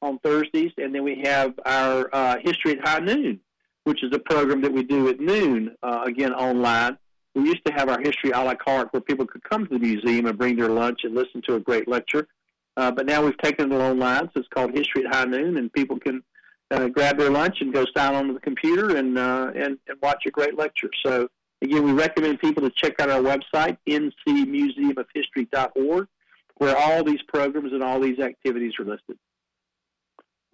[0.00, 3.40] on Thursdays, and then we have our uh, history at high noon,
[3.84, 6.98] which is a program that we do at noon uh, again online
[7.34, 9.78] we used to have our history a la carte where people could come to the
[9.78, 12.28] museum and bring their lunch and listen to a great lecture.
[12.76, 15.72] Uh, but now we've taken it online, so it's called History at High Noon, and
[15.72, 16.22] people can
[16.70, 20.24] uh, grab their lunch and go sign onto the computer and, uh, and and watch
[20.26, 20.90] a great lecture.
[21.04, 21.28] So
[21.62, 26.08] again, we recommend people to check out our website, ncmuseumofhistory.org,
[26.56, 29.18] where all these programs and all these activities are listed.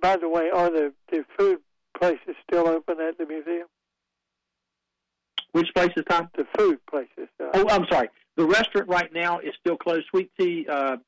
[0.00, 1.58] By the way, are the, the food
[1.98, 3.66] places still open at the museum?
[5.52, 6.30] Which places, Tom?
[6.36, 7.28] The food places.
[7.40, 8.08] Uh, oh, I'm sorry.
[8.36, 10.06] The restaurant right now is still closed.
[10.10, 10.98] Sweet Tea uh,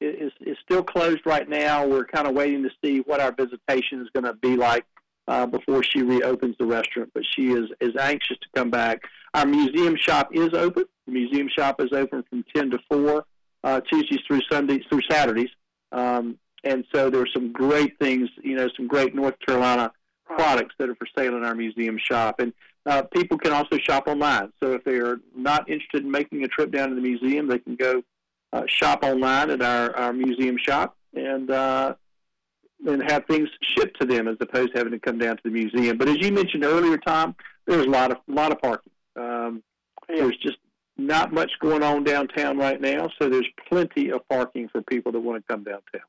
[0.00, 1.86] is is still closed right now.
[1.86, 4.84] We're kind of waiting to see what our visitation is going to be like
[5.28, 7.10] uh, before she reopens the restaurant.
[7.14, 9.02] But she is is anxious to come back.
[9.34, 10.84] Our museum shop is open.
[11.06, 13.24] The museum shop is open from 10 to 4
[13.64, 15.50] uh, Tuesdays through Sundays through Saturdays.
[15.92, 19.92] Um, And so there are some great things, you know, some great North Carolina
[20.24, 22.40] products that are for sale in our museum shop.
[22.40, 22.52] And
[22.86, 24.50] uh, people can also shop online.
[24.62, 27.58] So if they are not interested in making a trip down to the museum, they
[27.58, 28.02] can go
[28.52, 31.94] uh, shop online at our, our museum shop and uh,
[32.86, 35.50] and have things shipped to them as opposed to having to come down to the
[35.50, 35.96] museum.
[35.96, 37.34] But as you mentioned earlier, Tom,
[37.66, 38.92] there's a lot of lot of parking.
[39.16, 39.62] Um,
[40.08, 40.16] yeah.
[40.16, 40.58] There's just
[40.96, 45.20] not much going on downtown right now, so there's plenty of parking for people that
[45.20, 46.06] want to come downtown.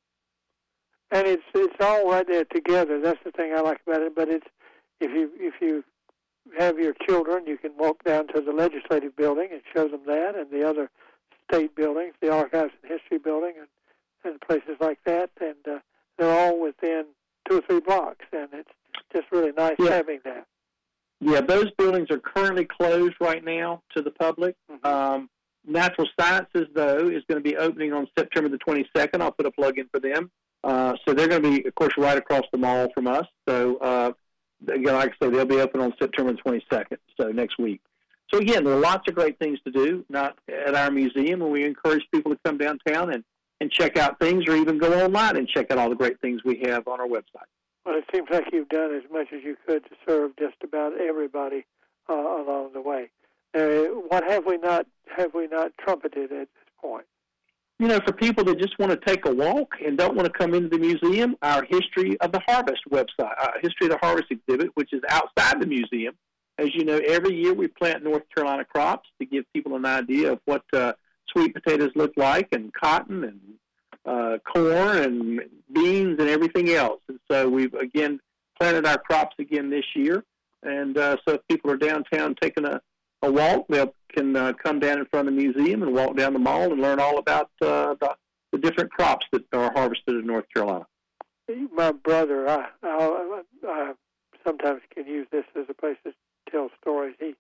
[1.12, 3.00] And it's it's all right there together.
[3.02, 4.16] That's the thing I like about it.
[4.16, 4.48] But it's
[5.00, 5.84] if you if you
[6.60, 10.36] have your children, you can walk down to the legislative building and show them that,
[10.36, 10.90] and the other
[11.50, 13.68] state buildings, the archives and history building, and
[14.24, 15.80] and places like that, and uh,
[16.18, 17.06] they're all within
[17.50, 18.70] two or three blocks, and it's
[19.14, 19.90] just really nice yeah.
[19.90, 20.46] having that.
[21.22, 24.56] Yeah, those buildings are currently closed right now to the public.
[24.72, 24.86] Mm-hmm.
[24.86, 25.30] Um,
[25.68, 29.22] Natural Sciences, though, is going to be opening on September the 22nd.
[29.22, 30.30] I'll put a plug in for them.
[30.64, 33.26] Uh, so they're going to be, of course, right across the mall from us.
[33.48, 34.12] So, uh,
[34.68, 37.82] again, like I say, they'll be open on September the 22nd, so next week.
[38.34, 41.52] So, again, there are lots of great things to do not at our museum, and
[41.52, 43.24] we encourage people to come downtown and,
[43.66, 46.44] and check out things or even go online and check out all the great things
[46.46, 47.50] we have on our website.
[47.84, 50.94] Well, it seems like you've done as much as you could to serve just about
[51.02, 51.66] everybody
[52.08, 53.10] uh, along the way.
[53.58, 54.86] Uh, what have we not
[55.18, 57.06] have we not trumpeted at this point?
[57.80, 60.38] You know, for people that just want to take a walk and don't want to
[60.38, 64.28] come into the museum, our History of the Harvest website, our History of the Harvest
[64.30, 66.14] exhibit, which is outside the museum.
[66.60, 70.34] As you know, every year we plant North Carolina crops to give people an idea
[70.34, 70.94] of what uh,
[71.30, 73.40] sweet potatoes look like, and cotton, and
[74.06, 75.42] uh, corn and
[75.74, 77.02] beans and everything else.
[77.08, 78.20] And so we've again
[78.60, 80.24] planted our crops again this year.
[80.64, 82.82] And uh, so if people are downtown taking a,
[83.22, 83.86] a walk, they
[84.16, 86.82] can uh, come down in front of the museum and walk down the mall and
[86.82, 88.16] learn all about uh, the,
[88.52, 90.86] the different crops that are harvested in North Carolina.
[91.72, 93.94] My brother, I, I, I
[94.46, 96.14] sometimes can use this as a place to
[96.50, 97.16] tell stories.
[97.20, 97.36] He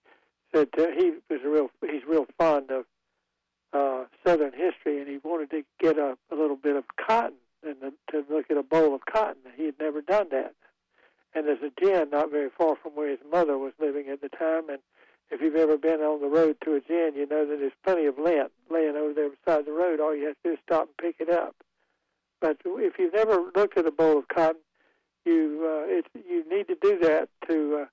[0.53, 2.85] said uh, he was a real he's real fond of
[3.75, 7.75] uh, Southern history, and he wanted to get a, a little bit of cotton and
[7.81, 9.41] the, to look at a boll of cotton.
[9.55, 10.53] He had never done that.
[11.33, 14.29] And there's a gin not very far from where his mother was living at the
[14.29, 14.69] time.
[14.69, 14.79] And
[15.29, 18.05] if you've ever been on the road to a gin, you know that there's plenty
[18.05, 19.99] of lint laying over there beside the road.
[19.99, 21.55] All you have to do is stop and pick it up.
[22.39, 24.61] But if you've never looked at a boll of cotton,
[25.25, 27.85] you uh, it's, you need to do that to uh,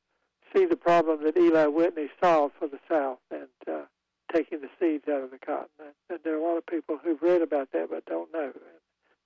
[0.55, 3.19] see the problem that Eli Whitney solved for the South.
[3.31, 3.87] And uh,
[4.33, 5.69] taking the seeds out of the cotton.
[6.11, 8.53] And there are a lot of people who've read about that but don't know.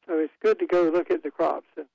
[0.07, 1.87] So it's good to go look at the crops and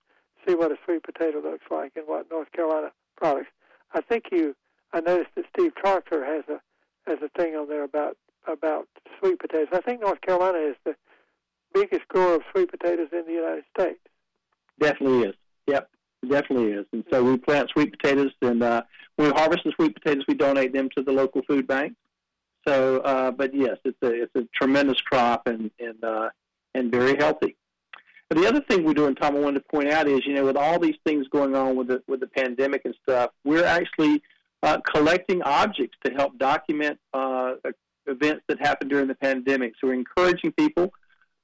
[0.47, 3.49] see what a sweet potato looks like and what North Carolina products.
[3.93, 4.55] I think you.
[4.93, 6.59] I noticed that Steve Troxler has a
[7.09, 8.87] has a thing on there about about
[9.19, 9.69] sweet potatoes.
[9.71, 10.95] I think North Carolina is the
[11.73, 13.99] biggest grower of sweet potatoes in the United States.
[14.79, 15.35] Definitely is.
[15.67, 15.89] Yep,
[16.27, 16.85] definitely is.
[16.91, 18.81] And so we plant sweet potatoes, and uh,
[19.15, 21.93] when we harvest the sweet potatoes, we donate them to the local food bank.
[22.67, 26.29] So, uh, but yes, it's a it's a tremendous crop and and uh,
[26.75, 27.57] and very healthy.
[28.29, 30.45] But the other thing we're doing, Tom, I wanted to point out is, you know,
[30.45, 34.21] with all these things going on with the with the pandemic and stuff, we're actually
[34.63, 37.55] uh, collecting objects to help document uh,
[38.07, 39.73] events that happened during the pandemic.
[39.79, 40.93] So we're encouraging people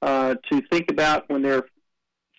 [0.02, 1.66] uh, to think about when they're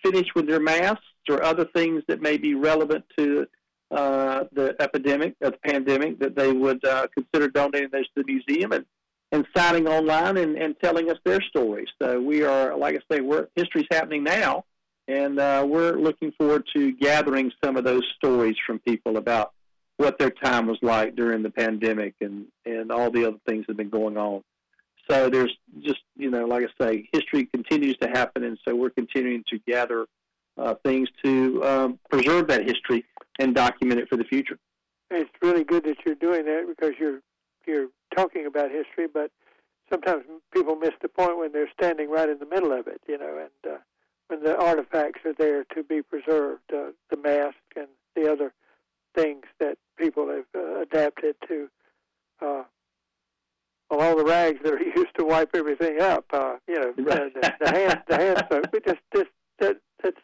[0.02, 3.46] finished with their masks or other things that may be relevant to
[3.90, 8.24] uh, the epidemic, of the pandemic, that they would uh, consider donating those to the
[8.24, 8.84] museum and,
[9.32, 11.88] and signing online and, and telling us their stories.
[12.00, 14.64] So we are, like I say, we're, history's happening now,
[15.08, 19.52] and uh, we're looking forward to gathering some of those stories from people about
[19.96, 23.72] what their time was like during the pandemic and, and all the other things that
[23.72, 24.42] have been going on.
[25.10, 28.90] So there's just, you know, like I say, history continues to happen, and so we're
[28.90, 30.06] continuing to gather
[30.58, 33.04] uh, things to um, preserve that history
[33.38, 34.58] and document it for the future.
[35.10, 37.20] It's really good that you're doing that because you're
[37.66, 39.30] you're talking about history, but
[39.90, 43.18] sometimes people miss the point when they're standing right in the middle of it, you
[43.18, 43.78] know, and uh,
[44.28, 48.52] when the artifacts are there to be preserved, uh, the mask and the other
[49.14, 51.68] things that people have uh, adapted to,
[52.40, 52.62] uh,
[53.90, 57.34] well, all the rags that are used to wipe everything up, uh, you know, right.
[57.34, 58.66] the, the hand the hand soap.
[58.72, 60.20] It just just that that's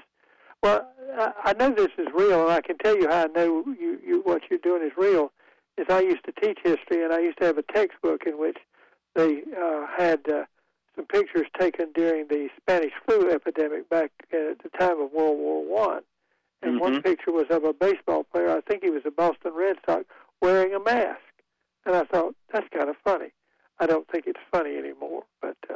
[0.66, 0.92] well,
[1.44, 4.20] I know this is real, and I can tell you how I know you, you
[4.24, 5.32] what you're doing is real.
[5.78, 8.58] Is I used to teach history, and I used to have a textbook in which
[9.14, 10.44] they uh, had uh,
[10.94, 15.64] some pictures taken during the Spanish flu epidemic back at the time of World War
[15.64, 16.02] One.
[16.62, 16.80] And mm-hmm.
[16.80, 18.50] one picture was of a baseball player.
[18.50, 20.04] I think he was a Boston Red Sox
[20.40, 21.20] wearing a mask.
[21.84, 23.32] And I thought that's kind of funny.
[23.78, 25.74] I don't think it's funny anymore, but uh,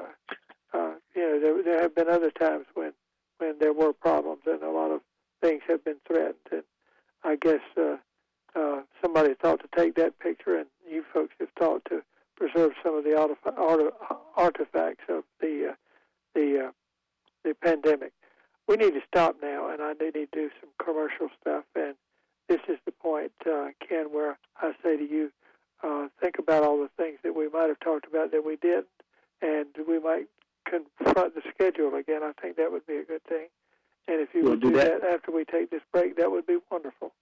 [0.76, 2.92] uh, you know there, there have been other times when
[3.40, 5.00] when there were problems and a lot of
[5.40, 6.36] things have been threatened.
[6.52, 6.62] And
[7.24, 7.96] I guess uh,
[8.54, 12.02] uh, somebody thought to take that picture, and you folks have thought to
[12.36, 13.16] preserve some of the
[14.36, 15.74] artifacts of the uh,
[16.34, 16.70] the uh,
[17.44, 18.12] the pandemic.
[18.68, 21.64] We need to stop now, and I need to do some commercial stuff.
[21.74, 21.94] And
[22.48, 25.32] this is the point, uh, Ken, where I say to you,
[25.82, 28.86] uh, think about all the things that we might have talked about that we didn't,
[29.42, 30.26] and we might
[30.70, 32.22] confront the schedule again.
[32.22, 33.48] I think that would be a good thing.
[34.08, 35.02] And if you we'll would do, do that.
[35.02, 37.12] that after we take this break, that would be wonderful.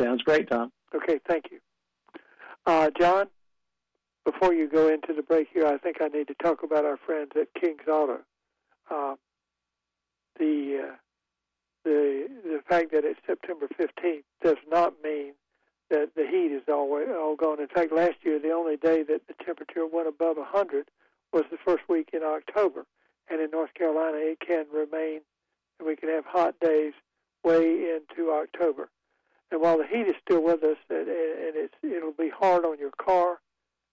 [0.00, 0.72] Sounds great, Tom.
[0.94, 1.58] Okay, thank you.
[2.66, 3.26] Uh, John,
[4.24, 6.96] before you go into the break here, I think I need to talk about our
[6.96, 8.20] friends at King's Auto.
[8.90, 9.14] Uh,
[10.38, 10.94] the uh,
[11.84, 15.32] the the fact that it's September 15th does not mean
[15.90, 17.60] that the heat is all all gone.
[17.60, 20.88] In fact, last year the only day that the temperature went above 100
[21.32, 22.86] was the first week in October,
[23.30, 25.20] and in North Carolina it can remain,
[25.78, 26.92] and we can have hot days
[27.44, 28.88] way into October.
[29.50, 32.78] And while the heat is still with us, and, and it's it'll be hard on
[32.78, 33.40] your car,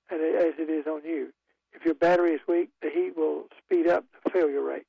[0.10, 1.34] and it, as it is on you.
[1.74, 4.88] If your battery is weak, the heat will speed up the failure rate.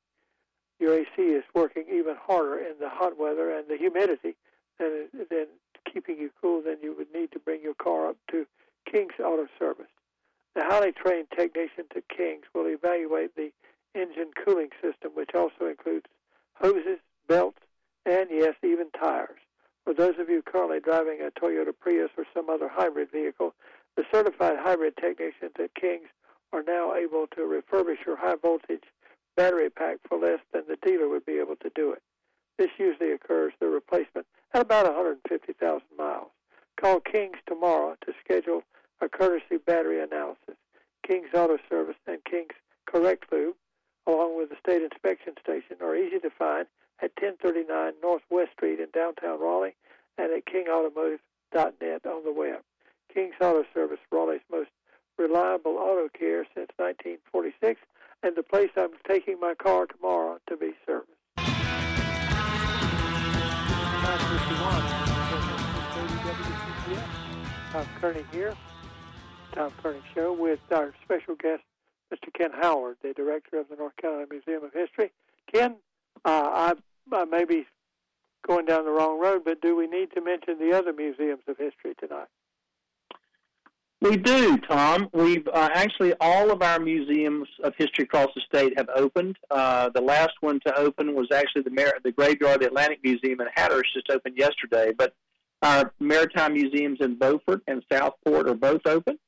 [0.79, 4.35] Your AC is working even harder in the hot weather and the humidity
[4.79, 5.47] than than
[5.91, 6.61] keeping you cool.
[6.63, 8.47] Then you would need to bring your car up to
[8.91, 9.91] King's Auto Service.
[10.55, 13.51] The highly trained technicians at King's will evaluate the
[13.95, 16.07] engine cooling system, which also includes
[16.53, 17.59] hoses, belts,
[18.05, 19.39] and yes, even tires.
[19.83, 23.53] For those of you currently driving a Toyota Prius or some other hybrid vehicle,
[23.95, 26.09] the certified hybrid technicians at King's
[26.53, 28.83] are now able to refurbish your high voltage
[29.35, 32.01] battery pack for less than the dealer would be able to do it.
[32.57, 36.31] This usually occurs, the replacement, at about 150,000 miles.
[36.79, 38.63] Call King's tomorrow to schedule
[39.01, 40.55] a courtesy battery analysis.
[41.05, 43.55] King's Auto Service and King's Correct Lube,
[44.07, 46.67] along with the state inspection station, are easy to find
[47.01, 49.75] at 1039 Northwest Street in downtown Raleigh
[50.17, 52.61] and at kingautomotive.net on the web.
[53.13, 54.69] King's Auto Service, Raleigh's most
[55.17, 57.81] reliable auto care since 1946,
[58.23, 61.09] and the place I'm taking my car tomorrow to be serviced.
[67.71, 68.53] Tom Kearney here,
[69.53, 71.63] Tom Kearney Show, with our special guest,
[72.13, 72.33] Mr.
[72.33, 75.11] Ken Howard, the director of the North Carolina Museum of History.
[75.53, 75.75] Ken,
[76.25, 76.73] uh, I,
[77.13, 77.65] I may be
[78.47, 81.57] going down the wrong road, but do we need to mention the other museums of
[81.57, 82.27] history tonight?
[84.01, 85.09] We do, Tom.
[85.13, 89.37] We've uh, actually all of our museums of history across the state have opened.
[89.51, 93.47] Uh, the last one to open was actually the the Graveyard, the Atlantic Museum in
[93.53, 94.91] Hatteras, just opened yesterday.
[94.97, 95.13] But
[95.61, 99.19] our maritime museums in Beaufort and Southport are both open.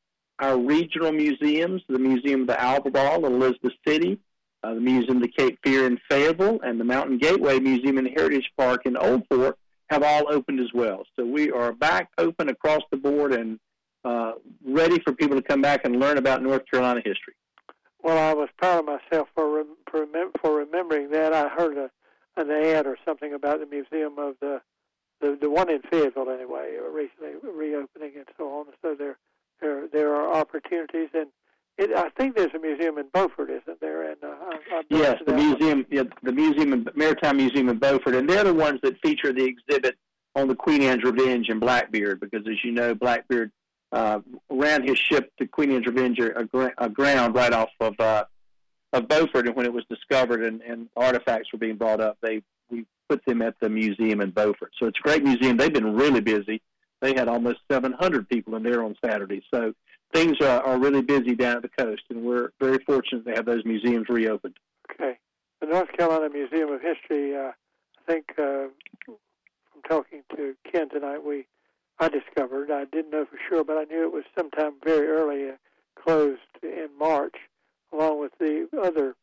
[0.44, 4.20] Our regional museums, the Museum of the Albemarle in Elizabeth City,
[4.62, 8.10] uh, the Museum of the Cape Fear in Fayetteville, and the Mountain Gateway Museum and
[8.10, 9.58] Heritage Park in Old Fort
[9.90, 11.06] have all opened as well.
[11.16, 13.58] So we are back open across the board and
[14.04, 14.34] uh,
[14.66, 17.36] ready for people to come back and learn about North Carolina history.
[18.02, 20.06] Well, I was proud of myself for rem- for,
[20.42, 21.32] for remembering that.
[21.32, 21.90] I heard a,
[22.36, 24.62] an ad or something about the museum of the
[25.22, 28.66] the, the one in Fayetteville anyway, recently reopening and so on.
[28.82, 29.18] So there
[29.64, 31.28] there there are opportunities, and
[31.78, 34.12] it, I think there's a museum in Beaufort, isn't there?
[34.12, 38.44] And uh, I, yes, the museum, yeah, the museum, Maritime Museum in Beaufort, and they're
[38.44, 39.96] the ones that feature the exhibit
[40.36, 43.52] on the Queen Anne's Revenge and Blackbeard, because as you know, Blackbeard
[43.92, 46.20] uh, ran his ship to Queen Anne's Revenge
[46.78, 48.26] aground right off of uh,
[48.92, 52.44] of Beaufort, and when it was discovered and, and artifacts were being brought up, they
[52.70, 54.72] we put them at the museum in Beaufort.
[54.80, 55.58] So it's a great museum.
[55.58, 56.62] They've been really busy.
[57.04, 59.44] They had almost 700 people in there on Saturday.
[59.54, 59.74] So
[60.14, 63.46] things are, are really busy down at the coast, and we're very fortunate to have
[63.46, 64.56] those museums reopened.
[64.90, 65.18] Okay.
[65.60, 68.68] The North Carolina Museum of History, uh, I think uh,
[69.04, 69.18] from
[69.86, 71.46] talking to Ken tonight, we
[72.00, 72.72] I discovered.
[72.72, 75.56] I didn't know for sure, but I knew it was sometime very early, uh,
[76.02, 77.36] closed in March,
[77.92, 79.16] along with the other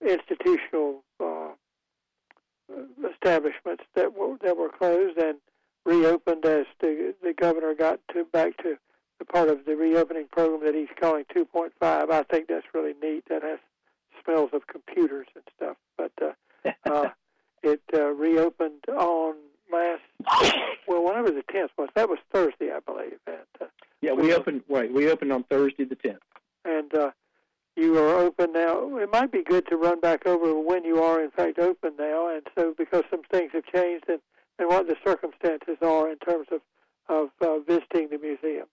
[0.00, 1.50] institutional uh,
[3.08, 5.38] establishments that were that were closed and
[5.84, 8.76] reopened as the the governor got to back to
[9.18, 11.70] the part of the reopening program that he's calling 2.5.
[11.80, 13.24] I think that's really neat.
[13.28, 13.58] That has
[14.24, 17.10] smells of computers and stuff, but uh, uh,
[17.62, 19.34] it uh, reopened on
[19.72, 20.02] last
[20.86, 21.88] well, whenever the tenth was.
[21.94, 23.18] That was Thursday, I believe.
[23.26, 23.66] And, uh,
[24.00, 24.92] yeah, we, we opened right.
[24.92, 26.18] We opened on Thursday the tenth.
[26.64, 27.10] And uh,
[27.76, 28.96] you are open now.
[28.98, 32.28] It might be good to run back over when you are in fact open now,
[32.28, 34.20] and so because some things have changed and
[34.58, 36.60] and what the circumstances are in terms of
[37.06, 38.70] of uh, visiting the museums.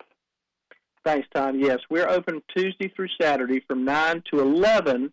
[1.04, 1.60] Thanks, Tom.
[1.60, 5.12] Yes, we're open Tuesday through Saturday from nine to eleven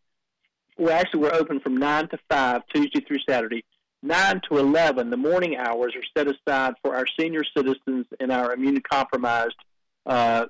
[0.79, 3.65] well, actually, we're open from 9 to 5, Tuesday through Saturday.
[4.03, 8.55] 9 to 11, the morning hours are set aside for our senior citizens and our
[8.55, 9.59] immunocompromised
[10.07, 10.47] uh,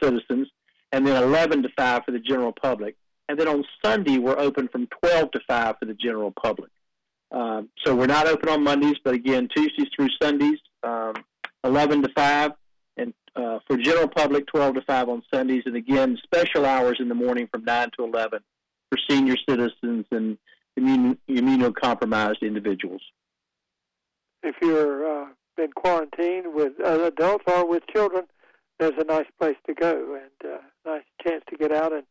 [0.00, 0.48] citizens,
[0.92, 2.94] and then 11 to 5 for the general public.
[3.28, 6.70] And then on Sunday, we're open from 12 to 5 for the general public.
[7.32, 11.14] Um, so we're not open on Mondays, but again, Tuesdays through Sundays, um,
[11.64, 12.52] 11 to 5,
[12.98, 17.08] and uh, for general public, 12 to 5 on Sundays, and again, special hours in
[17.08, 18.40] the morning from 9 to 11
[18.90, 20.36] for senior citizens and
[20.78, 23.00] immun- immunocompromised individuals.
[24.42, 25.26] If you're uh,
[25.56, 28.24] been quarantined with other adults or with children,
[28.78, 32.04] there's a nice place to go and uh, nice chance to get out and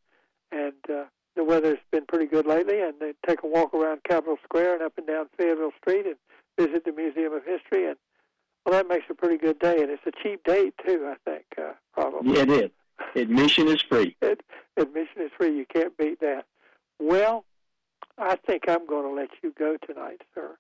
[0.52, 1.06] and uh,
[1.36, 2.82] the weather's been pretty good lately.
[2.82, 6.16] And they take a walk around Capitol Square and up and down Fayetteville Street and
[6.58, 7.88] visit the Museum of History.
[7.88, 7.98] And
[8.66, 11.12] well, that makes a pretty good day, and it's a cheap date too.
[11.12, 12.36] I think uh, probably.
[12.36, 12.72] Yeah, it is.
[13.16, 14.16] Admission is free.
[14.78, 15.58] Admission is free.
[15.58, 16.46] You can't beat that.
[17.00, 17.46] Well,
[18.18, 20.56] I think I'm going to let you go tonight, sir.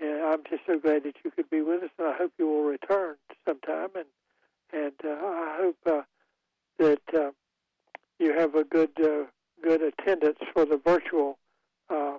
[0.00, 2.46] And I'm just so glad that you could be with us, and I hope you
[2.46, 3.90] will return sometime.
[3.94, 4.06] And
[4.72, 6.02] and uh, I hope uh,
[6.78, 7.30] that uh,
[8.18, 9.24] you have a good uh,
[9.64, 11.38] good attendance for the virtual
[11.88, 12.18] uh,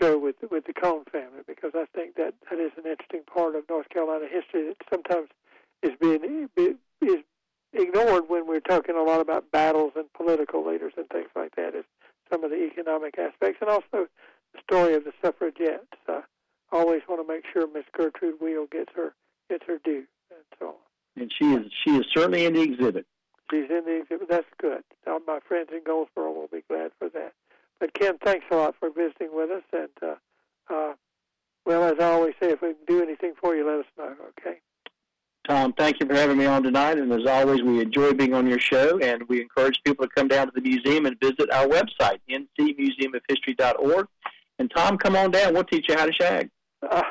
[0.00, 3.56] show with with the Cone family because I think that that is an interesting part
[3.56, 5.28] of North Carolina history that sometimes
[5.82, 6.48] is being
[7.02, 7.18] is
[7.72, 11.74] ignored when we're talking a lot about battles and political leaders and things like that.
[11.74, 11.84] Is
[12.32, 14.06] some of the economic aspects and also
[14.52, 15.86] the story of the suffragettes.
[16.08, 16.22] I
[16.72, 19.14] always want to make sure Miss Gertrude Weil gets her
[19.50, 20.74] gets her due and so on.
[21.16, 23.06] And she is she is certainly in the exhibit.
[23.50, 24.28] She's in the exhibit.
[24.28, 24.82] That's good.
[25.06, 27.32] All my friends in Goldsboro will be glad for that.
[27.78, 29.62] But Ken, thanks a lot for visiting with us.
[29.72, 30.94] And uh, uh,
[31.66, 34.14] well, as I always say, if we can do anything for you, let us know.
[34.38, 34.58] Okay.
[35.48, 36.98] Tom, thank you for having me on tonight.
[36.98, 40.28] And as always, we enjoy being on your show, and we encourage people to come
[40.28, 44.06] down to the museum and visit our website, ncmuseumofhistory.org.
[44.58, 45.52] And Tom, come on down.
[45.52, 46.50] We'll teach you how to shag.
[46.82, 47.02] Uh,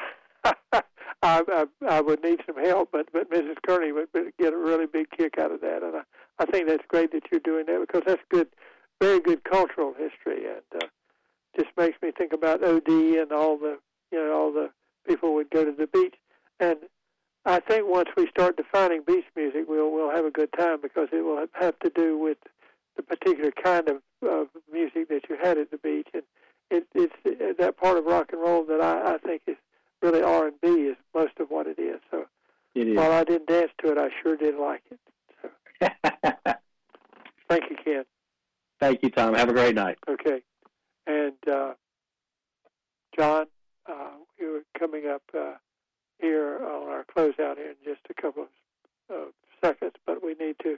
[1.24, 3.56] I, I, I would need some help, but but Mrs.
[3.66, 6.02] Kearney would get a really big kick out of that, and I,
[6.40, 8.50] I think that's great that you're doing that because that's good,
[9.02, 10.88] very good cultural history, and uh,
[11.58, 13.78] just makes me think about OD and all the
[14.12, 14.70] you know all the
[15.08, 16.16] people would go to the beach,
[16.60, 16.78] and
[17.46, 21.08] I think once we start defining beach music, we'll we'll have a good time because
[21.14, 22.38] it will have to do with
[22.98, 26.24] the particular kind of, of music that you had at the beach, and
[26.70, 29.56] it, it's that part of rock and roll that I, I think is
[30.04, 32.00] really R and B is most of what it is.
[32.12, 32.26] So
[32.76, 32.98] it is.
[32.98, 35.00] while I didn't dance to it, I sure did like it.
[35.42, 36.54] So.
[37.50, 38.04] Thank you, Ken.
[38.80, 39.34] Thank you, Tom.
[39.34, 39.98] Have a great night.
[40.08, 40.42] Okay,
[41.08, 41.74] and uh,
[43.18, 43.46] John,
[43.90, 45.54] uh, you're coming up uh,
[46.20, 49.32] here on our closeout here in just a couple of uh,
[49.64, 50.78] seconds, but we need to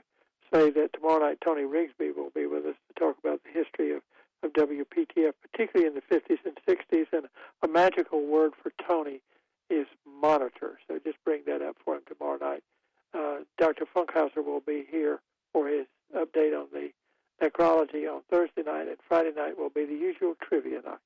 [0.52, 3.92] say that tomorrow night Tony Rigsby will be with us to talk about the history
[3.92, 4.02] of
[4.46, 7.06] of WPTF, particularly in the 50s and 60s.
[7.12, 7.26] And
[7.62, 9.20] a magical word for Tony
[9.68, 9.86] is
[10.20, 10.78] monitor.
[10.88, 12.62] So just bring that up for him tomorrow night.
[13.12, 13.84] Uh, Dr.
[13.84, 15.20] Funkhauser will be here
[15.52, 16.90] for his update on the
[17.42, 20.98] necrology on Thursday night, and Friday night will be the usual trivia night.